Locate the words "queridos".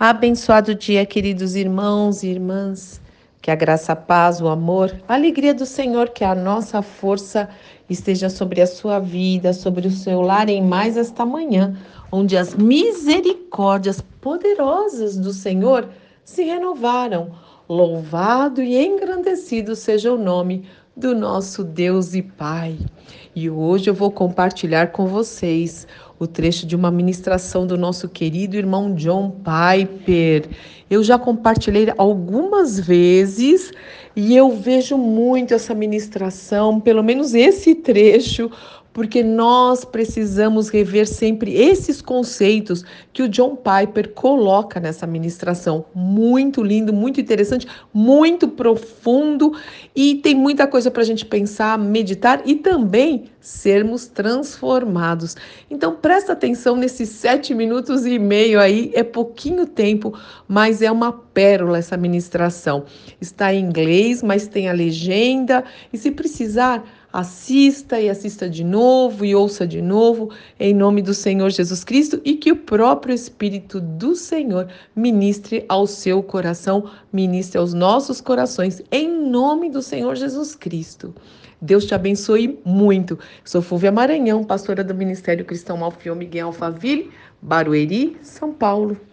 1.04-1.56